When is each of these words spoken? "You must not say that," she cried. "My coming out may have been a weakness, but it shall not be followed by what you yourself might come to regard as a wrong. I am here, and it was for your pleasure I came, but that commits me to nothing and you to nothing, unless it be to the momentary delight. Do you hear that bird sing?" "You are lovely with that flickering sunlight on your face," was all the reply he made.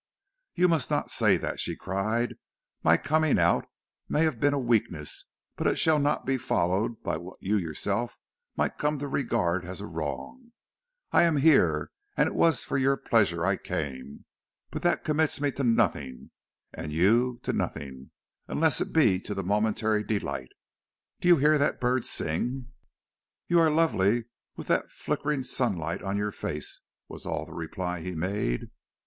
"You 0.55 0.67
must 0.67 0.89
not 0.89 1.11
say 1.11 1.37
that," 1.37 1.59
she 1.59 1.75
cried. 1.75 2.33
"My 2.81 2.97
coming 2.97 3.37
out 3.37 3.65
may 4.09 4.23
have 4.23 4.39
been 4.39 4.55
a 4.55 4.57
weakness, 4.57 5.25
but 5.55 5.67
it 5.67 5.75
shall 5.75 5.99
not 5.99 6.25
be 6.25 6.39
followed 6.39 7.03
by 7.03 7.17
what 7.17 7.37
you 7.39 7.55
yourself 7.55 8.17
might 8.57 8.79
come 8.79 8.97
to 8.97 9.07
regard 9.07 9.63
as 9.63 9.79
a 9.79 9.85
wrong. 9.85 10.53
I 11.11 11.21
am 11.21 11.37
here, 11.37 11.91
and 12.17 12.25
it 12.25 12.33
was 12.33 12.63
for 12.63 12.79
your 12.79 12.97
pleasure 12.97 13.45
I 13.45 13.57
came, 13.57 14.25
but 14.71 14.81
that 14.81 15.03
commits 15.05 15.39
me 15.39 15.51
to 15.51 15.63
nothing 15.63 16.31
and 16.73 16.91
you 16.91 17.39
to 17.43 17.53
nothing, 17.53 18.09
unless 18.47 18.81
it 18.81 18.91
be 18.93 19.19
to 19.19 19.35
the 19.35 19.43
momentary 19.43 20.03
delight. 20.03 20.49
Do 21.19 21.27
you 21.27 21.37
hear 21.37 21.59
that 21.59 21.79
bird 21.79 22.05
sing?" 22.05 22.69
"You 23.47 23.59
are 23.59 23.69
lovely 23.69 24.25
with 24.55 24.65
that 24.65 24.89
flickering 24.89 25.43
sunlight 25.43 26.01
on 26.01 26.17
your 26.17 26.31
face," 26.31 26.79
was 27.07 27.27
all 27.27 27.45
the 27.45 27.53
reply 27.53 28.01
he 28.01 28.15
made. 28.15 28.71